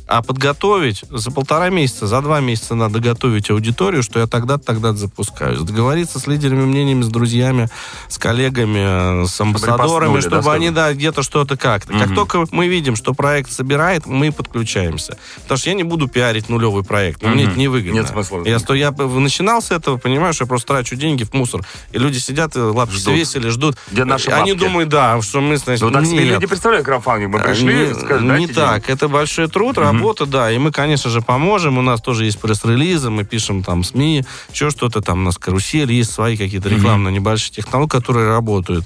[0.05, 4.97] А подготовить за полтора месяца, за два месяца надо готовить аудиторию, что я тогда-то, тогда-то
[4.97, 5.61] запускаю.
[5.61, 7.69] Договориться с лидерами мнениями, с друзьями,
[8.09, 11.93] с коллегами, с амбассадорами, репостнули, да, чтобы они, да, где-то что-то как-то.
[11.93, 12.15] Как Мгм.
[12.15, 15.17] только мы видим, что проект собирает, мы подключаемся.
[15.43, 17.51] Потому что я не буду пиарить нулевый проект, но мне Мгм.
[17.51, 17.99] это невыгодно.
[17.99, 18.43] Нет смысла.
[18.45, 21.61] Я, сто, я начинал с этого, понимаешь, я просто трачу деньги в мусор.
[21.93, 23.13] И люди сидят, и лапки Ждут.
[23.15, 23.77] свесили, ждут.
[23.91, 24.65] Где наши Они бабки?
[24.65, 26.33] думают, да, что мы, значит, Ну, так себе нет.
[26.35, 27.33] люди представляют краудфандинг.
[27.33, 28.89] Мы пришли, Не- сказали, не так.
[28.89, 30.51] Это большой труд, работа, да.
[30.51, 31.77] И мы, конечно же, поможем.
[31.77, 35.91] У нас тоже есть пресс-релизы, мы пишем там СМИ, еще что-то там, у нас карусель,
[35.91, 38.85] есть свои какие-то рекламные небольшие технологии, которые работают.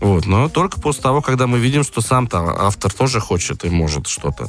[0.00, 0.26] Вот.
[0.26, 4.46] Но только после того, когда мы видим, что сам-то автор тоже хочет и может что-то.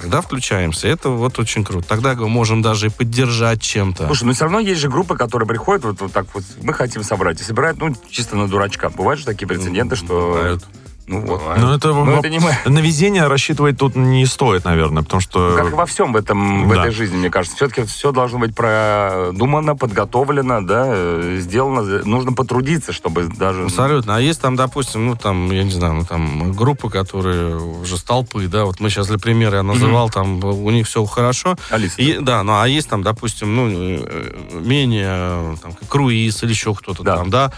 [0.00, 0.86] Тогда включаемся.
[0.86, 1.86] Это вот очень круто.
[1.88, 4.06] Тогда мы можем даже и поддержать чем-то.
[4.06, 7.02] Слушай, ну все равно есть же группы, которые приходят вот, вот так вот, мы хотим
[7.02, 8.90] собрать, и собирают, ну, чисто на дурачка.
[8.90, 10.06] Бывают же такие прецеденты, что...
[10.06, 10.64] Бывают.
[11.08, 11.40] Ну вот.
[11.56, 15.56] Ну, это, Ну, во- это не на везение рассчитывать тут не стоит, наверное, потому что...
[15.56, 16.82] Как во всем в, этом, в Да.
[16.82, 17.56] этой жизни, мне кажется.
[17.56, 21.82] Все-таки все должно быть продумано, подготовлено, да, сделано.
[22.04, 23.64] Нужно потрудиться, чтобы даже...
[23.64, 24.16] Абсолютно.
[24.16, 28.02] А есть там, допустим, ну там, я не знаю, ну там группы, которые уже с
[28.02, 31.56] толпы, да, вот мы сейчас для примера я называл, там у них все хорошо.
[31.70, 31.94] Алиса.
[32.02, 37.02] И- да, ну а есть там, допустим, ну, э, менее, там, круиз или еще кто-то
[37.02, 37.16] Да.
[37.16, 37.52] там, да.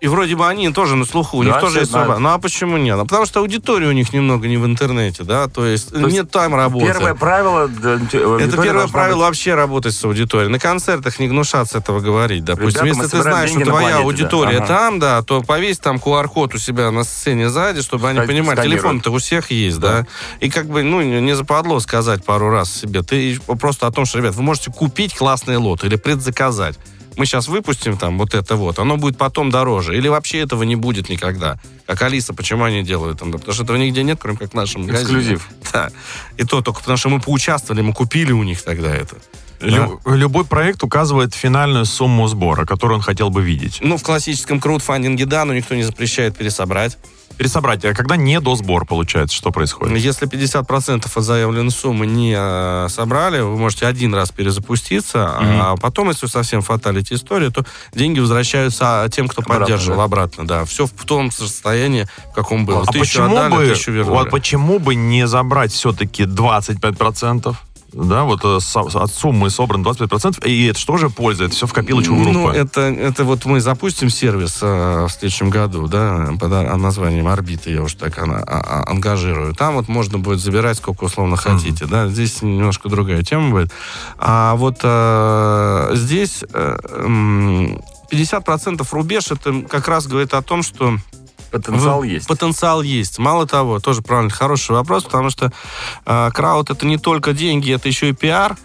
[0.00, 2.18] И вроде бы они тоже на слуху, у Да, них тоже есть знают.
[2.20, 2.96] Ну а почему нет?
[2.96, 6.30] Ну, потому что аудитория у них немного не в интернете, да, то есть есть нет
[6.30, 6.86] там работы.
[6.86, 7.68] Первое правило...
[7.68, 10.50] да, Это первое правило быть- вообще работать с аудиторией.
[10.50, 12.44] На концертах не гнушаться этого говорить.
[12.44, 14.04] Допустим, Ребята, если ты знаешь, что твоя планете, да.
[14.04, 14.66] аудитория Ага.
[14.66, 18.62] там, да, то повесь там QR-код у себя на сцене сзади, чтобы они Ска- понимали,
[18.62, 20.06] телефон-то у всех есть, да.
[20.40, 23.02] И как бы, ну, не не западло сказать пару раз себе.
[23.02, 26.78] Ты просто о том, что, ребят, вы можете купить классный лот или предзаказать.
[27.16, 29.96] Мы сейчас выпустим там вот это вот, оно будет потом дороже.
[29.96, 31.58] Или вообще этого не будет никогда.
[31.86, 33.30] Как Алиса, почему они делают там?
[33.30, 35.02] Да, потому что этого нигде нет, кроме как в нашем магазине.
[35.04, 35.48] Эксклюзив.
[35.72, 35.90] Да.
[36.36, 39.16] И то только потому, что мы поучаствовали, мы купили у них тогда это.
[39.60, 43.78] Лю- Любой проект указывает финальную сумму сбора, которую он хотел бы видеть.
[43.82, 46.96] Ну, в классическом краудфандинге, да, но никто не запрещает пересобрать.
[47.40, 49.96] Пересобрать, а когда не до сбор получается, что происходит?
[49.96, 56.10] Если 50% от заявленной суммы не э, собрали, вы можете один раз перезапуститься, а потом,
[56.10, 60.04] если совсем фаталити история, то деньги возвращаются тем, кто Обратно, поддерживал да?
[60.04, 60.64] обратно, да.
[60.66, 62.82] Все в том состоянии, в каком было.
[62.82, 64.18] а Тысячу почему отдали, бы, тысячу вернули.
[64.18, 67.56] вот почему бы не забрать все-таки 25%?
[67.92, 71.44] Да, вот э, от суммы собрано 25%, и это что же польза?
[71.44, 72.30] Это все в копилочку группы.
[72.32, 77.70] Ну, это, это вот мы запустим сервис э, в следующем году, да, под названием «Орбита»,
[77.70, 79.54] я уж так ана- а- а- ангажирую.
[79.54, 83.72] Там вот можно будет забирать сколько условно хотите, да, здесь немножко другая тема будет.
[84.18, 90.96] А вот э, здесь э, м, 50% рубеж, это как раз говорит о том, что
[91.50, 92.26] Потенциал есть.
[92.26, 93.18] Потенциал есть.
[93.18, 95.52] Мало того, тоже правильно, хороший вопрос, потому что
[96.06, 98.56] э, крауд это не только деньги, это еще и пиар.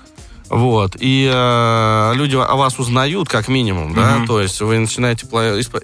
[0.49, 0.95] Вот.
[0.99, 5.25] И э, люди о вас узнают, как минимум, да, то есть вы начинаете...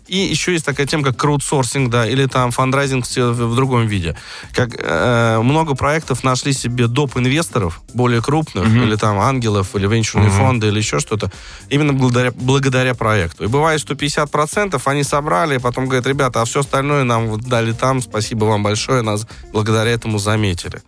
[0.07, 4.15] И еще есть такая тема, как краудсорсинг, да, или там фандрайзинг в, другом виде.
[4.53, 7.17] Как э, много проектов нашли себе доп.
[7.17, 11.31] инвесторов, более крупных, или там ангелов, или венчурные фонды, или еще что-то,
[11.69, 13.45] именно благодаря, благодаря проекту.
[13.45, 17.41] И бывает, что 50% они собрали, и потом говорят, ребята, а все остальное нам вот
[17.41, 20.81] дали там, спасибо вам большое, нас благодаря этому заметили.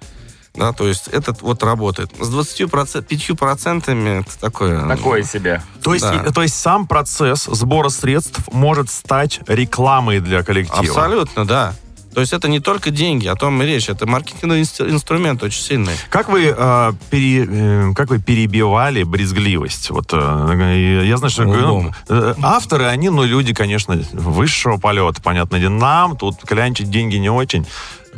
[0.56, 2.12] Да, то есть этот вот работает.
[2.20, 4.88] С 25% это такое...
[4.88, 5.62] Такое себе.
[5.84, 6.24] То есть, Да.
[6.28, 10.80] и- то есть сам процесс сбора средств может стать рекламой для коллектива.
[10.82, 11.74] Абсолютно, да.
[12.14, 13.90] То есть это не только деньги, о том и речь.
[13.90, 15.94] Это маркетинговый инст- инструмент очень сильный.
[16.12, 19.90] Как вы, э, пере- э, как вы перебивали брезгливость?
[19.90, 25.58] Вот, э, я знаю, что ну, э, авторы, они, ну, люди, конечно, высшего полета, понятно,
[25.60, 25.72] дело.
[25.72, 27.66] нам тут клянчить деньги не очень.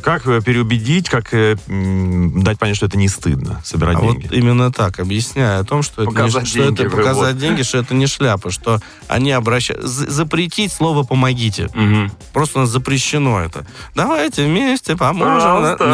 [0.02, 4.36] Как э, переубедить, как э, дать понять, что это не стыдно собирать А вот деньги?
[4.36, 7.42] именно так, объясняя о том, что, это, не, Показать что это деньги, показать вот.
[7.42, 9.88] деньги, что это не шляпа, что они обращаются...
[10.12, 11.70] Запретить слово «помогите».
[11.74, 12.12] Мгм.
[12.34, 13.66] Просто у нас запрещено это.
[13.96, 15.36] Давайте вместе поможем.
[15.36, 15.86] Пожалуйста,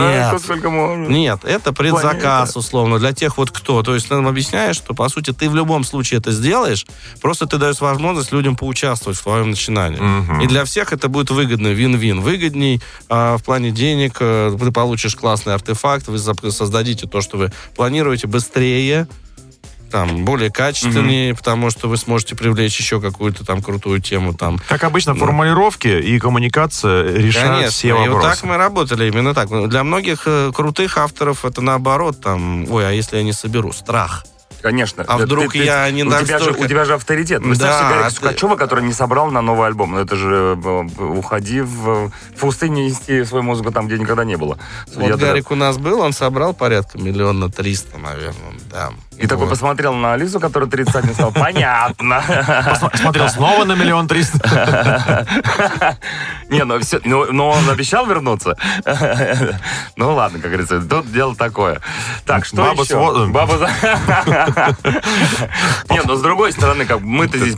[1.07, 1.21] Нет.
[1.21, 3.83] Нет, это предзаказ, условно, для тех вот кто.
[3.83, 6.85] То есть ты нам объясняешь, что, по сути, ты в любом случае это сделаешь,
[7.21, 9.99] просто ты даешь возможность людям поучаствовать в твоем начинании.
[9.99, 10.41] Мгм.
[10.41, 12.21] И для всех это будет выгодно, вин-вин.
[12.21, 17.51] Выгодней а, в плане денег, э, ты получишь классный артефакт, вы создадите то, что вы
[17.75, 19.07] планируете быстрее,
[19.91, 24.83] там, более качественнее, потому что вы сможете привлечь еще какую-то там крутую тему, там, Как
[24.83, 28.41] обычно, формулировки и коммуникация решают Конечно, все и вот вопросы.
[28.41, 29.49] так мы работали, именно так.
[29.69, 33.73] Для многих э, крутых авторов это наоборот, там, ой, а если я не соберу?
[33.73, 34.25] Страх.
[34.61, 35.03] Конечно.
[35.07, 37.41] А Да вдруг я не у тебя, же, у тебя же авторитет.
[37.43, 39.91] Представь Да, себе Гарика ты- Сукачева, который не собрал на новый альбом.
[39.91, 44.37] Ну, это же э, уходи в, в пустыню нести свою музыку там, где никогда не
[44.37, 44.57] было.
[44.95, 48.91] Вот Я Гарик у нас был, он собрал порядка миллиона триста, наверное, да.
[49.21, 52.23] И такой посмотрел на Алису, которая 30 не сказал, понятно.
[52.27, 54.37] Посма- Смотрел снова на миллион триста.
[56.49, 58.57] Не, ну все, но, но он обещал вернуться.
[59.95, 61.79] Ну ладно, как говорится, тут дело такое.
[62.25, 62.95] Так, что Баба еще?
[62.97, 63.69] во- Баба за-
[65.89, 67.55] Не, но с другой стороны, как мы-то здесь,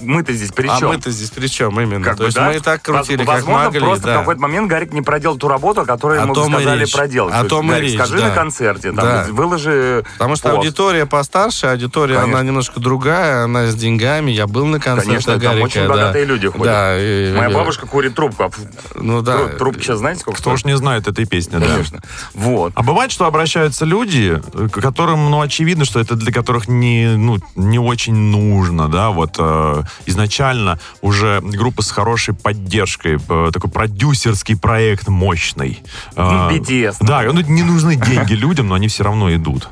[0.00, 0.88] мы-то здесь при А чем?
[0.88, 2.04] мы-то здесь при чем именно?
[2.04, 4.92] Как То есть мы и так крутили, как Возможно, могли, просто в какой-то момент Гарик
[4.92, 7.34] не проделал ту работу, которую О ему сказали проделать.
[7.34, 10.62] О том и речь, скажи на концерте, выложи Потому что пост.
[10.86, 12.38] Аудитория постарше, аудитория, Конечно.
[12.38, 14.30] она немножко другая, она с деньгами.
[14.30, 15.64] Я был на концерте Конечно, там Гарика.
[15.64, 15.88] очень да.
[15.88, 16.64] богатые люди ходят.
[16.66, 18.44] Да, и- Моя и- бабушка курит трубку.
[18.44, 18.50] а
[18.94, 19.36] Ну да.
[19.48, 20.60] тру- Трубки сейчас знаете, сколько Кто стоит?
[20.60, 21.66] ж не знает этой песни, да.
[21.66, 22.00] Конечно.
[22.34, 22.72] Вот.
[22.76, 27.16] А бывает, что обращаются люди, э, к которым, ну, очевидно, что это для которых не,
[27.16, 33.70] ну, не очень нужно, да, вот э, изначально уже группа с хорошей поддержкой, э, такой
[33.70, 35.82] продюсерский проект мощный.
[36.14, 36.96] Э, Ну, BTS.
[37.00, 39.68] Да, ну, не нужны деньги людям, но они все равно идут.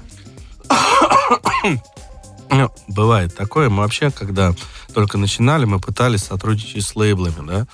[2.50, 3.68] Ну, бывает такое.
[3.68, 4.54] Мы вообще, когда
[4.92, 7.66] только начинали, мы пытались сотрудничать с лейблами, да,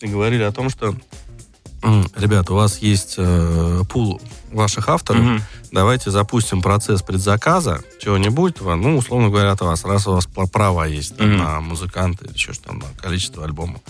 [0.00, 0.96] и говорили о том, что,
[1.82, 4.20] «М, ребята, у вас есть э, пул
[4.50, 5.42] ваших авторов, Мгм.
[5.70, 11.16] давайте запустим процесс предзаказа чего-нибудь, ну, условно говоря, от вас, раз у вас права есть
[11.16, 11.38] там, Мгм.
[11.44, 13.80] на музыканта или еще что там, на количество альбомов.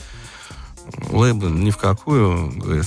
[1.11, 2.87] Лейблы ни в какую, говорит,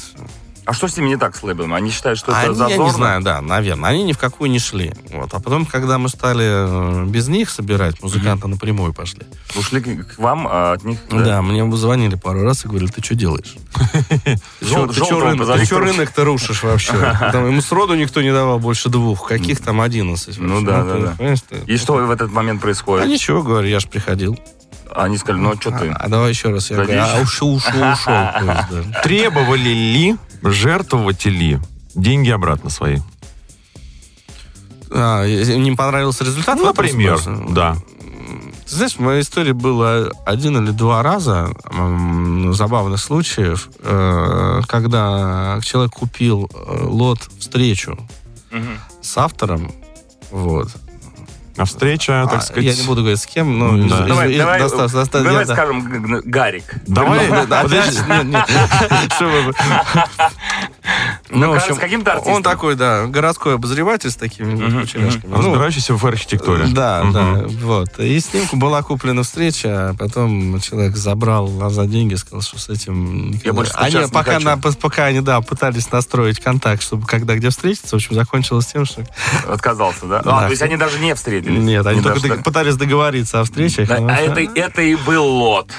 [0.70, 1.74] А что с ними не так с лейблами?
[1.74, 2.72] Они считают, что это Они, зазорно?
[2.72, 3.90] я не знаю, да, наверное.
[3.90, 4.94] Они ни в какую не шли.
[5.12, 5.34] Вот.
[5.34, 9.24] А потом, когда мы стали э, без них собирать, музыканты напрямую пошли.
[9.58, 11.00] Ушли к, вам, а от них...
[11.10, 13.56] Да, мне звонили пару раз и говорили, ты что делаешь?
[14.60, 16.94] Ты что рынок-то рушишь вообще?
[17.34, 19.28] Ему сроду никто не давал больше двух.
[19.28, 20.38] Каких там 11?
[20.38, 21.58] Ну да, ты да, да.
[21.66, 23.08] И что в этот момент А происходит?
[23.08, 24.38] ничего, говорю, я же приходил.
[24.95, 25.89] Они сказали, ну, что ты?
[25.89, 26.69] А, а давай еще раз.
[26.69, 28.13] Я говорю, а ушел, ушел, ушел.
[29.04, 31.60] Требовали ли жертвователи
[31.95, 32.99] деньги обратно свои?
[34.91, 36.58] А, им понравился результат?
[36.58, 37.75] Ну, например, да.
[38.67, 45.60] Ты знаешь, в моей истории было один или два раза м, забавных случаев, э, когда
[45.63, 47.97] человек купил э, лот встречу
[48.52, 48.78] Мгм.
[49.02, 49.71] с автором,
[50.30, 50.69] вот.
[51.60, 52.63] А встреча, так А, сказать...
[52.63, 53.72] Я не буду говорить с кем, но...
[53.72, 53.76] Да.
[54.04, 56.63] из- Давай, из- давай, достав- достав- давай я- скажем, г- г- Гарик.
[56.88, 58.00] Давай, Ну, да, подожди.
[58.24, 58.48] нет.
[61.30, 62.34] Вы- Ну, в с каким-то артистом.
[62.36, 65.32] Он такой, да, городской обозреватель с такими Мгм, кучеряшками.
[65.32, 66.65] Ну, Разбирающийся в архитектуре.
[66.68, 67.13] Да, Мгм.
[67.13, 68.00] да, вот.
[68.00, 72.70] И с ним была куплена встреча, а потом человек забрал за деньги, сказал, что с
[72.70, 73.32] этим...
[73.32, 74.46] никогда- больше они, не пока, хочу.
[74.46, 78.86] на- пока они, да, пытались настроить контакт, чтобы когда где встретиться, в общем, закончилось тем,
[78.86, 79.04] что...
[79.48, 80.22] Отказался, да?
[80.24, 80.38] Да.
[80.39, 81.62] А, то есть они даже не встретились?
[81.62, 83.88] Нет, они Не только даже пытались договориться о встречах.
[83.88, 85.70] Да, а это, это и был лот.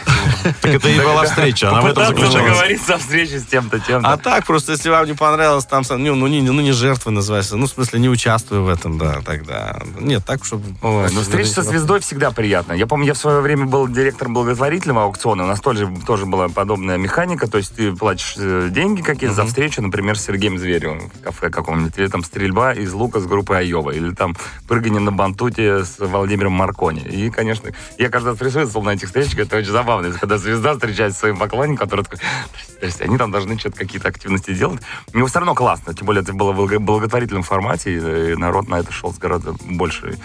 [0.62, 2.34] Так это и была встреча, она в этом заключалась.
[2.34, 4.08] договориться о встрече с тем-то, тем-то.
[4.12, 7.11] А так, просто, если вам не понравилось, там, сам- ну, ну, не, ну, не жертвы
[7.11, 9.81] называется, ну, в смысле, не участвую в этом, да, тогда.
[9.98, 10.64] Нет, так, чтобы...
[10.83, 12.72] Ой, ну, встреча со звездой всегда приятно.
[12.72, 15.44] Я помню, я в свое время был директором благотворительного аукциона.
[15.44, 17.48] У нас тоже, тоже была подобная механика.
[17.48, 21.50] То есть ты платишь э, деньги какие-то за встречу, например, с Сергеем Зверевым в кафе
[21.50, 21.96] каком-нибудь.
[21.98, 23.90] Или там стрельба из лука с группой Айова.
[23.90, 24.37] Или там
[24.68, 27.03] прыгание на бантуте с Владимиром Маркони.
[27.03, 29.38] И, конечно, я каждый раз присутствовал на этих встречах.
[29.38, 30.11] Это очень забавно.
[30.12, 32.18] Когда звезда встречается со своим поклонником, который такой...
[32.53, 34.81] «Простите, простите, они там должны что-то какие-то активности делать.
[35.12, 35.94] Но все равно классно.
[35.94, 37.96] Тем более это было в благо- благотворительном формате.
[37.96, 40.16] И народ на это шел с гораздо большей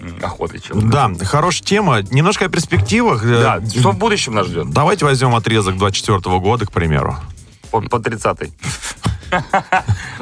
[0.00, 0.90] м, охотой, чем...
[0.90, 2.02] Да, хорошая тема.
[2.02, 3.24] Немножко о перспективах.
[3.24, 4.70] Э, Да, что в будущем нас ждет?
[4.70, 7.16] Давайте возьмем отрезок 24 года, к примеру.
[7.70, 8.50] По, по 30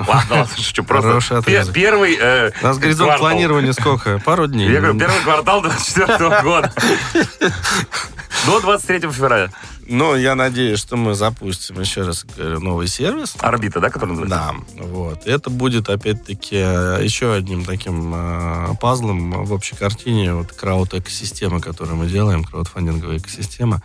[0.08, 0.82] Ладно, шучу.
[0.82, 1.74] Просто Хороший пе- отрезок.
[1.74, 4.18] первый э, У нас горизонт планирования сколько?
[4.24, 4.68] Пару дней.
[4.70, 6.72] Я говорю, первый квартал 24 года.
[8.46, 9.50] До 23 февраля.
[9.88, 13.34] Ну, я надеюсь, что мы запустим, еще раз говорю, новый сервис.
[13.38, 14.54] Орбита, да, который называется?
[14.76, 15.26] Да, вот.
[15.26, 22.06] Это будет, опять-таки, еще одним таким э, пазлом в общей картине вот крауд-экосистемы, которую мы
[22.06, 23.82] делаем, краудфандинговая экосистема.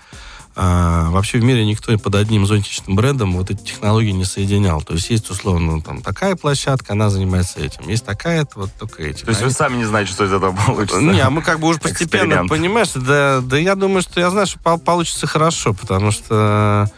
[0.53, 4.81] А, вообще в мире никто под одним зонтичным брендом вот эти технологии не соединял.
[4.81, 7.87] То есть есть, условно, там такая площадка, она занимается этим.
[7.87, 9.25] Есть такая вот только этим.
[9.25, 10.99] То есть вы Они- сами не знаете, что из этого получится?
[10.99, 14.45] не, а мы как бы уже постепенно, понимаешь, да, да я думаю, что я знаю,
[14.47, 16.91] что пол- получится хорошо, потому что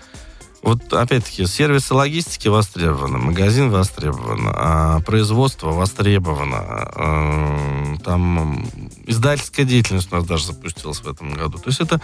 [0.64, 8.66] вот опять-таки сервисы логистики востребованы, магазин востребован, а производство востребовано, э, там
[9.06, 11.58] издательская деятельность у нас даже запустилась в этом году.
[11.60, 12.00] То есть это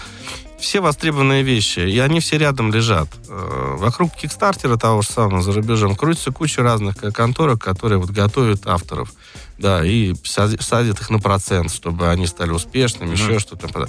[0.60, 3.08] все востребованные вещи, и они все рядом лежат.
[3.28, 8.10] Э, Вокруг Кикстартера того же самого за рубежом крутится куча разных к- конторок, которые вот
[8.10, 9.14] готовят авторов.
[9.58, 13.88] Да, и садят их на процент, чтобы они стали успешными, еще что-то.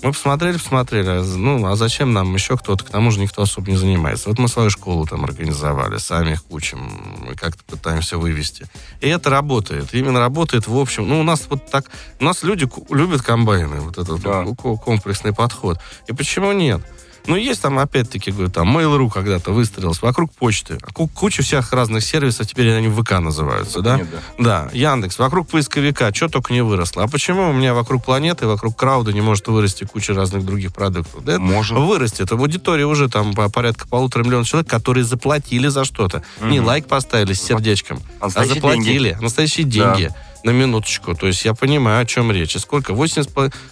[0.00, 2.84] Мы посмотрели, посмотрели, ну, а зачем нам еще кто-то?
[2.84, 4.28] К тому же никто особо не занимается.
[4.28, 6.88] Вот мы свою школу там организовали, сами их учим,
[7.36, 8.66] как-то пытаемся вывести.
[9.00, 9.92] И это работает.
[9.94, 11.08] Именно работает в общем.
[11.08, 11.86] Ну, у нас вот так...
[12.20, 14.44] У нас люди любят комбайны, вот этот Да.
[14.44, 15.78] комплексный подход.
[16.06, 16.80] И почему нет?
[17.28, 20.78] Ну, есть там, опять-таки, говорю, там, Mail.ru когда-то выстроилась вокруг почты.
[20.82, 23.98] А ку- куча всех разных сервисов, теперь они в ВК называются, да?
[23.98, 24.64] Нет, да.
[24.64, 27.04] Да, Яндекс, вокруг поисковика, что только не выросло.
[27.04, 31.22] А почему у меня вокруг планеты, вокруг крауда не может вырасти куча разных других продуктов?
[31.22, 31.76] Да это Может.
[31.78, 32.30] Вырастет.
[32.30, 36.22] В аудитории уже там по- порядка полутора миллионов человек, которые заплатили за что-то.
[36.40, 39.18] Не лайк поставили с сердечком, а Настоящие заплатили.
[39.20, 39.94] Настоящие Да.
[39.96, 40.14] деньги.
[40.44, 41.14] На минуточку.
[41.14, 42.56] То есть я понимаю, о чем речь.
[42.56, 42.94] И сколько?
[42.94, 43.28] 80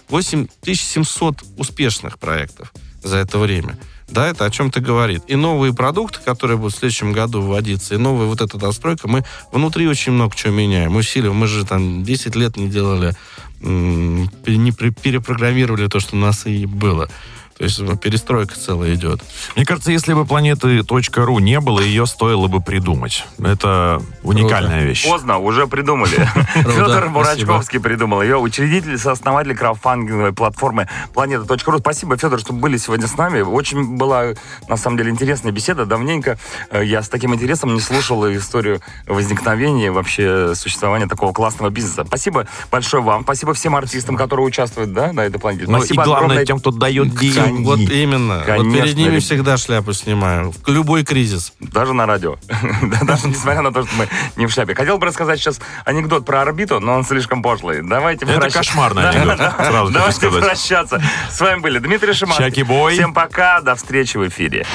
[0.09, 2.71] 8700 успешных проектов
[3.07, 3.77] за это время.
[4.09, 5.23] Да, это о чем-то говорит.
[5.27, 9.25] И новые продукты, которые будут в следующем году вводиться, и новая вот эта настройка, мы
[9.51, 11.35] внутри очень много чего меняем, усиливаем.
[11.35, 13.15] Мы же там 10 лет не делали,
[13.59, 17.09] не перепрограммировали то, что у нас и было.
[17.57, 19.21] То есть перестройка целая идет.
[19.55, 23.25] Мне кажется, если бы планеты.ру не было, ее стоило бы придумать.
[23.39, 25.07] Это уникальная вещь.
[25.07, 26.11] Поздно, уже придумали.
[26.53, 28.37] Федор Мурачковский придумал ее.
[28.37, 31.79] Учредитель и сооснователь краудфандинговой платформы Планета.ру.
[31.79, 33.41] Спасибо, Федор, что были сегодня с нами.
[33.41, 34.33] Очень была,
[34.67, 35.85] на самом деле, интересная беседа.
[35.85, 36.37] Давненько
[36.69, 42.03] э, я с таким интересом не слушал историю возникновения, вообще существования такого классного бизнеса.
[42.05, 43.23] Спасибо большое вам.
[43.23, 45.65] Спасибо всем артистам, которые участвуют да, на этой планете.
[45.67, 47.46] Ну и Спасибо главное огромное тем, кто дает деньги.
[47.47, 47.63] Они.
[47.63, 48.43] вот именно.
[48.45, 49.23] Конечно, вот перед ними ребят.
[49.23, 50.51] всегда шляпу снимаю.
[50.51, 51.53] В любой кризис.
[51.59, 52.37] Даже на радио.
[52.81, 54.75] Да, Даже несмотря на то, что мы не в шляпе.
[54.75, 57.81] Хотел бы рассказать сейчас анекдот про орбиту, но он слишком пошлый.
[57.81, 60.43] Давайте Это кошмарный анекдот, сразу Давайте сказать.
[60.43, 61.01] прощаться.
[61.31, 62.45] С вами были Дмитрий Шиманский.
[62.45, 62.93] Чаки-бой.
[62.93, 64.65] Всем пока, до встречи в эфире.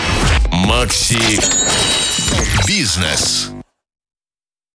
[0.51, 1.41] Макси
[2.67, 3.53] Бизнес.